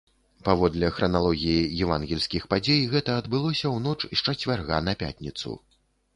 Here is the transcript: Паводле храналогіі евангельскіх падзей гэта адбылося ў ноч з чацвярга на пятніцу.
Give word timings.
Паводле 0.47 0.87
храналогіі 0.95 1.67
евангельскіх 1.87 2.47
падзей 2.55 2.81
гэта 2.95 3.11
адбылося 3.23 3.67
ў 3.75 3.85
ноч 3.91 4.01
з 4.19 4.27
чацвярга 4.27 4.83
на 4.89 4.99
пятніцу. 5.05 5.49